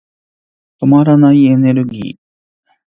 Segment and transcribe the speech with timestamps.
[0.81, 2.71] 止まらないエネルギー。